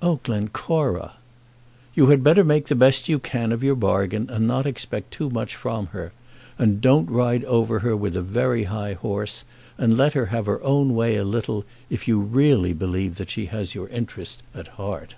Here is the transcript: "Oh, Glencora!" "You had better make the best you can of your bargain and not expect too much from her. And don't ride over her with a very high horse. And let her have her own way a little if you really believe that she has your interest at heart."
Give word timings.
"Oh, 0.00 0.20
Glencora!" 0.22 1.16
"You 1.92 2.06
had 2.06 2.24
better 2.24 2.42
make 2.42 2.68
the 2.68 2.74
best 2.74 3.10
you 3.10 3.18
can 3.18 3.52
of 3.52 3.62
your 3.62 3.74
bargain 3.74 4.30
and 4.30 4.46
not 4.46 4.64
expect 4.64 5.10
too 5.10 5.28
much 5.28 5.54
from 5.54 5.88
her. 5.88 6.12
And 6.58 6.80
don't 6.80 7.10
ride 7.10 7.44
over 7.44 7.80
her 7.80 7.94
with 7.94 8.16
a 8.16 8.22
very 8.22 8.64
high 8.64 8.94
horse. 8.94 9.44
And 9.76 9.94
let 9.94 10.14
her 10.14 10.24
have 10.32 10.46
her 10.46 10.62
own 10.62 10.94
way 10.94 11.16
a 11.16 11.24
little 11.24 11.66
if 11.90 12.08
you 12.08 12.18
really 12.20 12.72
believe 12.72 13.16
that 13.16 13.28
she 13.28 13.44
has 13.52 13.74
your 13.74 13.88
interest 13.90 14.42
at 14.54 14.66
heart." 14.80 15.14